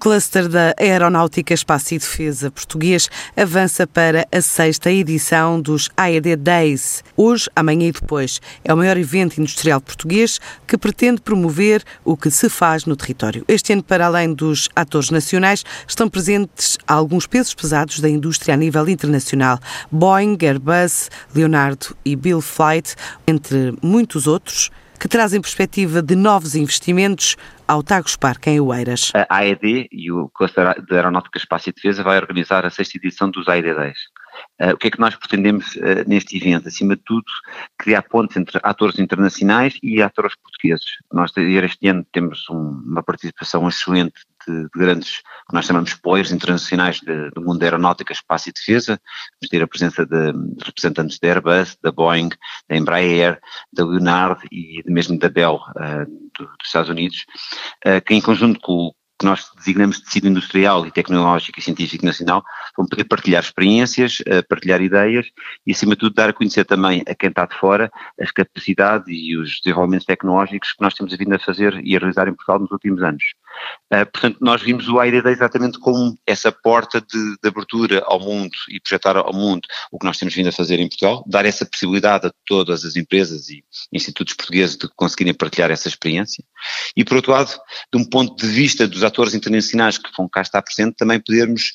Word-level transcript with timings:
cluster 0.00 0.48
da 0.48 0.74
Aeronáutica, 0.78 1.52
Espaço 1.52 1.94
e 1.94 1.98
Defesa 1.98 2.50
português 2.50 3.10
avança 3.36 3.86
para 3.86 4.26
a 4.32 4.40
sexta 4.40 4.90
edição 4.90 5.60
dos 5.60 5.90
AED 5.94 6.36
Days. 6.36 7.04
Hoje, 7.14 7.50
amanhã 7.54 7.88
e 7.88 7.92
depois. 7.92 8.40
É 8.64 8.72
o 8.72 8.76
maior 8.78 8.96
evento 8.96 9.38
industrial 9.38 9.78
português 9.78 10.40
que 10.66 10.78
pretende 10.78 11.20
promover 11.20 11.84
o 12.02 12.16
que 12.16 12.30
se 12.30 12.48
faz 12.48 12.86
no 12.86 12.96
território. 12.96 13.44
Este 13.46 13.74
ano, 13.74 13.82
para 13.82 14.06
além 14.06 14.32
dos 14.32 14.70
atores 14.74 15.10
nacionais, 15.10 15.64
estão 15.86 16.08
presentes 16.08 16.78
alguns 16.86 17.26
pesos 17.26 17.52
pesados 17.52 18.00
da 18.00 18.08
indústria 18.08 18.54
a 18.54 18.56
nível 18.56 18.88
internacional. 18.88 19.60
Boeing, 19.92 20.38
Airbus, 20.40 21.10
Leonardo 21.34 21.94
e 22.02 22.16
Bill 22.16 22.40
Flight, 22.40 22.96
entre 23.26 23.76
muitos 23.82 24.26
outros 24.26 24.70
que 25.00 25.08
trazem 25.08 25.40
perspectiva 25.40 26.02
de 26.02 26.14
novos 26.14 26.54
investimentos 26.54 27.34
ao 27.66 27.82
Tagus 27.82 28.16
Parque 28.16 28.50
em 28.50 28.60
Oeiras. 28.60 29.10
A 29.14 29.38
AED 29.38 29.88
e 29.90 30.12
o 30.12 30.28
Cluster 30.28 30.78
de 30.84 30.94
Aeronáutica, 30.94 31.38
Espaço 31.38 31.70
e 31.70 31.72
Defesa 31.72 32.02
vai 32.02 32.18
organizar 32.18 32.66
a 32.66 32.70
sexta 32.70 32.98
edição 32.98 33.30
dos 33.30 33.48
AED 33.48 33.74
10. 33.74 33.96
Uh, 34.60 34.74
o 34.74 34.76
que 34.76 34.88
é 34.88 34.90
que 34.90 35.00
nós 35.00 35.16
pretendemos 35.16 35.74
uh, 35.76 36.06
neste 36.06 36.36
evento? 36.36 36.68
Acima 36.68 36.96
de 36.96 37.02
tudo, 37.02 37.24
criar 37.78 38.02
pontes 38.02 38.36
entre 38.36 38.60
atores 38.62 38.98
internacionais 38.98 39.74
e 39.82 40.02
atores 40.02 40.34
portugueses. 40.36 40.86
Nós 41.10 41.32
este 41.34 41.88
ano 41.88 42.06
temos 42.12 42.48
um, 42.50 42.82
uma 42.86 43.02
participação 43.02 43.66
excelente 43.68 44.20
de, 44.46 44.62
de, 44.64 44.68
grandes, 44.74 45.18
que 45.18 45.54
nós 45.54 45.66
chamamos 45.66 45.94
players 45.94 46.32
internacionais 46.32 47.00
do 47.00 47.42
mundo 47.42 47.58
da 47.58 47.66
aeronáutica, 47.66 48.12
espaço 48.12 48.48
e 48.48 48.52
defesa. 48.52 49.00
Vamos 49.40 49.50
ter 49.50 49.62
a 49.62 49.68
presença 49.68 50.06
de, 50.06 50.32
de, 50.32 50.64
representantes 50.64 51.18
da 51.18 51.28
Airbus, 51.28 51.76
da 51.82 51.92
Boeing, 51.92 52.30
da 52.68 52.76
Embraer, 52.76 53.40
da 53.72 53.84
Leonardo 53.84 54.42
e 54.50 54.82
mesmo 54.86 55.18
da 55.18 55.28
Bell 55.28 55.56
uh, 55.56 56.06
do, 56.38 56.46
dos 56.46 56.66
Estados 56.66 56.90
Unidos, 56.90 57.24
que 58.06 58.14
em 58.14 58.20
conjunto 58.20 58.60
com, 58.60 58.92
que 59.20 59.26
nós 59.26 59.50
designamos 59.54 59.98
de 59.98 60.04
tecido 60.04 60.28
industrial 60.28 60.86
e 60.86 60.90
tecnológico 60.90 61.58
e 61.58 61.62
científico 61.62 62.06
nacional, 62.06 62.42
vão 62.74 62.86
poder 62.86 63.04
partilhar 63.04 63.42
experiências, 63.42 64.22
eh, 64.24 64.40
partilhar 64.40 64.80
ideias 64.80 65.26
e, 65.66 65.72
acima 65.72 65.92
de 65.92 66.00
tudo, 66.00 66.14
dar 66.14 66.30
a 66.30 66.32
conhecer 66.32 66.64
também 66.64 67.02
a 67.06 67.14
quem 67.14 67.28
está 67.28 67.44
de 67.44 67.54
fora 67.54 67.92
as 68.18 68.30
capacidades 68.30 69.06
e 69.08 69.36
os 69.36 69.60
desenvolvimentos 69.62 70.06
tecnológicos 70.06 70.72
que 70.72 70.82
nós 70.82 70.94
temos 70.94 71.14
vindo 71.14 71.34
a 71.34 71.38
fazer 71.38 71.78
e 71.84 71.94
a 71.94 71.98
realizar 71.98 72.28
em 72.28 72.34
Portugal 72.34 72.60
nos 72.60 72.70
últimos 72.70 73.02
anos. 73.02 73.22
Uh, 73.92 74.06
portanto, 74.12 74.38
nós 74.40 74.62
vimos 74.62 74.88
o 74.88 75.00
AIDD 75.00 75.26
exatamente 75.30 75.78
como 75.80 76.16
essa 76.24 76.52
porta 76.52 77.00
de, 77.00 77.36
de, 77.42 77.48
abertura 77.48 78.00
ao 78.06 78.20
mundo 78.20 78.52
e 78.68 78.80
projetar 78.80 79.16
ao 79.16 79.32
mundo 79.32 79.62
o 79.90 79.98
que 79.98 80.06
nós 80.06 80.16
temos 80.16 80.32
vindo 80.32 80.48
a 80.48 80.52
fazer 80.52 80.78
em 80.78 80.88
Portugal, 80.88 81.24
dar 81.26 81.44
essa 81.44 81.66
possibilidade 81.66 82.28
a 82.28 82.32
todas 82.46 82.84
as 82.84 82.94
empresas 82.94 83.48
e 83.48 83.64
institutos 83.92 84.34
portugueses 84.34 84.76
de 84.76 84.88
conseguirem 84.94 85.34
partilhar 85.34 85.72
essa 85.72 85.88
experiência. 85.88 86.44
E, 86.96 87.04
por 87.04 87.16
outro 87.16 87.32
lado, 87.32 87.50
de 87.92 88.00
um 88.00 88.04
ponto 88.04 88.36
de 88.40 88.46
vista 88.46 88.86
dos 88.86 89.02
atores 89.02 89.34
internacionais 89.34 89.98
que 89.98 90.10
vão 90.16 90.28
cá 90.28 90.42
estar 90.42 90.62
presentes, 90.62 90.96
também 90.96 91.18
podermos 91.18 91.72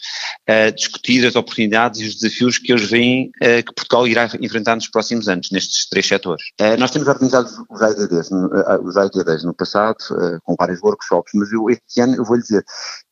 uh, 0.50 0.73
discutir 0.73 1.26
as 1.26 1.36
oportunidades 1.36 2.00
e 2.00 2.06
os 2.06 2.16
desafios 2.16 2.58
que 2.58 2.72
eles 2.72 2.89
veem 2.89 3.30
uh, 3.42 3.64
que 3.66 3.73
Portugal 3.76 4.08
irá 4.08 4.30
enfrentar 4.39 4.76
nos 4.76 4.88
próximos 4.88 5.28
anos, 5.28 5.50
nestes 5.52 5.89
três 5.89 6.08
setores. 6.08 6.45
nós 6.80 6.92
temos 6.92 7.08
organizado 7.08 7.50
os 7.70 7.82
os 8.86 8.98
AIDDs 8.98 9.44
no 9.44 9.54
passado, 9.54 9.98
com 10.44 10.56
vários 10.58 10.82
workshops, 10.82 11.32
mas 11.36 11.52
eu 11.52 11.64
este 11.69 12.02
ano, 12.02 12.16
eu 12.16 12.23
vou 12.23 12.35
lhe 12.35 12.41
dizer, 12.41 12.63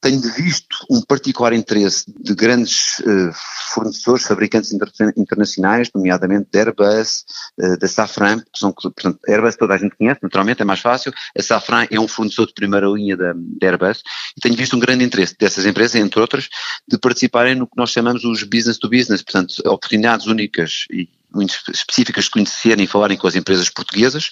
tenho 0.02 0.22
visto 0.22 0.78
um 0.90 1.02
particular 1.02 1.54
interesse 1.54 2.06
de 2.08 2.36
grandes 2.36 3.00
uh, 3.00 3.32
fornecedores, 3.74 4.26
fabricantes 4.26 4.74
inter 4.74 4.90
internacionais, 5.16 5.90
nomeadamente 5.94 6.48
da 6.52 6.60
Airbus, 6.60 7.24
uh, 7.60 7.78
da 7.78 7.88
Safran, 7.88 8.40
que 8.40 8.60
são, 8.60 8.72
portanto, 8.72 9.20
a 9.28 9.32
Airbus 9.32 9.56
toda 9.56 9.74
a 9.74 9.78
gente 9.78 9.96
conhece, 9.96 10.20
naturalmente 10.22 10.62
é 10.62 10.66
mais 10.66 10.80
fácil, 10.80 11.14
a 11.38 11.42
Safran 11.42 11.88
é 11.90 12.00
um 12.00 12.08
fornecedor 12.08 12.48
de 12.48 12.54
primeira 12.54 12.88
linha 12.88 13.16
da, 13.16 13.34
da 13.34 13.68
Airbus, 13.68 14.02
e 14.38 14.42
tenho 14.42 14.56
visto 14.56 14.76
um 14.76 14.80
grande 14.80 15.04
interesse 15.04 15.36
dessas 15.40 15.66
empresas, 15.66 15.96
entre 15.96 16.20
outras, 16.20 16.50
de 16.88 16.98
participarem 16.98 17.56
no 17.56 17.68
que 17.68 17.78
nós 17.78 17.90
chamamos 17.90 18.24
os 18.24 18.44
business 18.44 18.78
to 18.78 18.90
business, 18.90 19.22
portanto, 19.22 19.56
oportunidades 19.66 20.26
únicas 20.26 20.86
e 20.92 21.08
muito 21.34 21.56
específicas 21.74 22.26
de 22.26 22.32
conhecerem 22.32 22.86
e 22.86 22.88
falarem 22.88 23.18
com 23.18 23.28
as 23.28 23.36
empresas 23.36 23.70
portuguesas 23.70 24.30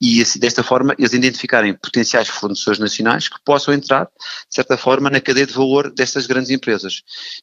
e 0.00 0.22
assim, 0.22 0.38
desta 0.38 0.62
forma 0.62 0.94
eles 0.98 1.12
identificarem 1.12 1.74
potenciais 1.74 2.28
fornecedores 2.28 2.78
nacionais 2.78 3.28
que 3.28 3.36
possam 3.44 3.74
entrar, 3.74 4.04
de 4.04 4.54
certa 4.54 4.76
forma, 4.76 5.10
na 5.10 5.20
cadeia 5.20 5.46
de 5.46 5.52
valor 5.52 5.92
destas 5.92 6.26
grandes 6.26 6.50
empresas. 6.50 7.02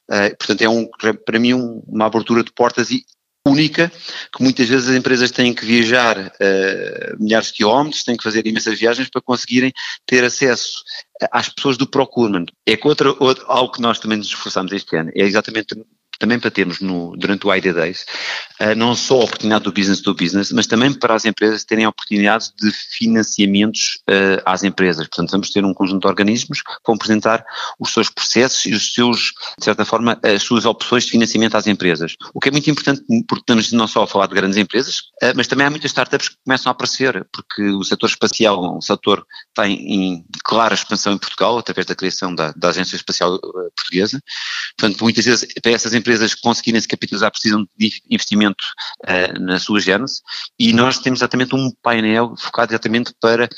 Uh, 0.09 0.35
portanto, 0.37 0.61
é 0.61 0.69
um, 0.69 0.87
para 1.25 1.39
mim 1.39 1.53
um, 1.53 1.83
uma 1.87 2.05
abertura 2.05 2.43
de 2.43 2.51
portas 2.51 2.91
e 2.91 3.03
única, 3.45 3.91
que 4.35 4.43
muitas 4.43 4.67
vezes 4.69 4.89
as 4.89 4.95
empresas 4.95 5.31
têm 5.31 5.53
que 5.53 5.65
viajar 5.65 6.17
uh, 6.17 7.23
milhares 7.23 7.47
de 7.47 7.53
quilómetros, 7.53 8.03
têm 8.03 8.15
que 8.15 8.23
fazer 8.23 8.45
imensas 8.45 8.79
viagens 8.79 9.09
para 9.09 9.21
conseguirem 9.21 9.73
ter 10.05 10.23
acesso 10.23 10.83
às 11.31 11.49
pessoas 11.49 11.77
do 11.77 11.87
procurement. 11.87 12.45
É 12.65 12.77
que 12.77 12.87
outra, 12.87 13.15
outra, 13.19 13.43
algo 13.47 13.73
que 13.73 13.81
nós 13.81 13.99
também 13.99 14.17
nos 14.17 14.27
esforçamos 14.27 14.71
este 14.71 14.95
ano, 14.95 15.11
é 15.15 15.23
exatamente 15.23 15.75
também 16.19 16.39
para 16.39 16.51
termos 16.51 16.79
no, 16.79 17.17
durante 17.17 17.47
o 17.47 17.53
ID 17.53 17.73
Days, 17.73 18.05
não 18.75 18.95
só 18.95 19.21
a 19.21 19.23
oportunidade 19.23 19.63
do 19.63 19.71
business 19.71 20.01
to 20.01 20.13
business, 20.13 20.51
mas 20.51 20.67
também 20.67 20.93
para 20.93 21.15
as 21.15 21.25
empresas 21.25 21.63
terem 21.63 21.87
oportunidades 21.87 22.53
de 22.59 22.71
financiamentos 22.71 23.99
uh, 24.09 24.41
às 24.45 24.63
empresas. 24.63 25.07
Portanto, 25.07 25.31
vamos 25.31 25.49
ter 25.49 25.65
um 25.65 25.73
conjunto 25.73 26.01
de 26.01 26.07
organismos 26.07 26.61
que 26.61 26.71
vão 26.85 26.95
apresentar 26.95 27.43
os 27.79 27.91
seus 27.91 28.09
processos 28.09 28.65
e 28.65 28.73
os 28.73 28.93
seus, 28.93 29.33
de 29.57 29.65
certa 29.65 29.83
forma, 29.85 30.19
as 30.23 30.43
suas 30.43 30.65
opções 30.65 31.05
de 31.05 31.11
financiamento 31.11 31.55
às 31.55 31.67
empresas. 31.67 32.15
O 32.33 32.39
que 32.39 32.49
é 32.49 32.51
muito 32.51 32.69
importante, 32.69 33.01
porque 33.27 33.41
estamos 33.41 33.71
não 33.71 33.87
só 33.87 34.03
a 34.03 34.07
falar 34.07 34.27
de 34.27 34.35
grandes 34.35 34.57
empresas, 34.57 34.99
uh, 35.23 35.33
mas 35.35 35.47
também 35.47 35.65
há 35.65 35.69
muitas 35.69 35.89
startups 35.89 36.29
que 36.29 36.35
começam 36.45 36.69
a 36.69 36.73
aparecer, 36.73 37.27
porque 37.33 37.63
o 37.69 37.83
setor 37.83 38.07
espacial 38.07 38.63
é 38.63 38.77
um 38.77 38.81
setor 38.81 39.21
que 39.21 39.61
tem 39.61 39.73
em 39.73 40.25
clara 40.43 40.73
expansão 40.73 41.13
em 41.13 41.17
Portugal, 41.17 41.57
através 41.57 41.85
da 41.85 41.95
criação 41.95 42.33
da, 42.33 42.51
da 42.55 42.69
Agência 42.69 42.95
Espacial 42.95 43.39
Portuguesa. 43.75 44.21
Portanto, 44.77 45.01
muitas 45.01 45.25
vezes, 45.25 45.47
para 45.61 45.71
essas 45.71 45.93
empresas 45.93 46.35
conseguirem 46.35 46.79
se 46.79 46.87
capitalizar 46.87 47.31
precisam 47.31 47.65
de 47.77 47.91
investimento 48.09 48.50
uh, 48.51 49.39
na 49.39 49.59
sua 49.59 49.79
gênese 49.79 50.21
e 50.59 50.73
nós 50.73 50.99
temos 50.99 51.19
exatamente 51.19 51.55
um 51.55 51.71
painel 51.81 52.35
focado 52.37 52.71
exatamente 52.71 53.13
para 53.19 53.49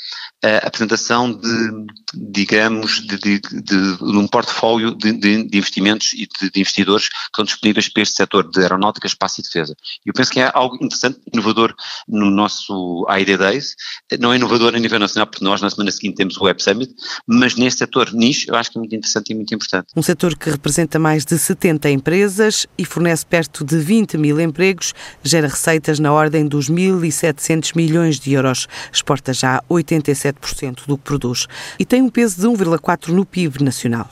a 0.42 0.66
apresentação 0.66 1.32
de, 1.32 1.86
digamos, 2.14 3.00
de, 3.00 3.18
de, 3.18 3.40
de, 3.40 3.96
de 3.96 4.18
um 4.18 4.26
portfólio 4.26 4.94
de, 4.94 5.48
investimentos 5.52 6.12
e 6.12 6.26
de, 6.26 6.60
investidores 6.60 7.08
que 7.08 7.16
estão 7.26 7.44
disponíveis 7.44 7.88
para 7.88 8.02
este 8.02 8.16
setor 8.16 8.50
de 8.50 8.60
aeronáutica, 8.60 9.06
espaço 9.06 9.40
e 9.40 9.44
defesa. 9.44 9.74
Eu 10.04 10.12
penso 10.12 10.30
que 10.30 10.40
é 10.40 10.50
algo 10.52 10.76
interessante, 10.76 11.18
inovador 11.32 11.74
no 12.06 12.30
nosso 12.30 13.06
AID 13.08 13.38
Days, 13.38 13.74
não 14.20 14.32
é 14.32 14.36
inovador 14.36 14.74
a 14.74 14.78
nível 14.78 14.98
nacional, 14.98 15.26
porque 15.26 15.44
nós 15.44 15.60
na 15.60 15.70
semana 15.70 15.90
seguinte 15.90 16.16
temos 16.16 16.36
o 16.36 16.44
Web 16.44 16.62
Summit, 16.62 16.94
mas 17.26 17.54
neste 17.56 17.78
setor 17.78 18.12
nicho 18.12 18.50
eu 18.50 18.56
acho 18.56 18.70
que 18.70 18.78
é 18.78 18.80
muito 18.80 18.94
interessante 18.94 19.30
e 19.30 19.34
muito 19.34 19.54
importante. 19.54 19.88
Um 19.96 20.02
setor 20.02 20.36
que 20.36 20.50
representa 20.50 20.98
mais 20.98 21.24
de 21.24 21.38
70 21.38 21.88
empresas 21.90 22.66
e 22.76 22.84
fornece 22.84 23.24
perto 23.24 23.64
de 23.64 23.78
20 23.78 24.18
mil 24.18 24.40
empregos, 24.40 24.83
gera 25.22 25.48
receitas 25.48 25.98
na 25.98 26.12
ordem 26.12 26.46
dos 26.46 26.70
1.700 26.70 27.76
milhões 27.76 28.18
de 28.18 28.32
euros, 28.32 28.66
exporta 28.92 29.32
já 29.32 29.62
87% 29.70 30.86
do 30.86 30.98
que 30.98 31.04
produz 31.04 31.46
e 31.78 31.84
tem 31.84 32.02
um 32.02 32.10
peso 32.10 32.40
de 32.40 32.64
1,4 32.64 33.08
no 33.08 33.24
PIB 33.24 33.62
nacional. 33.62 34.10